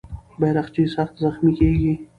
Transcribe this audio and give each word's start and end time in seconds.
بیرغچی 0.39 0.83
سخت 0.95 1.15
زخمي 1.23 1.51
کېږي. 1.59 1.93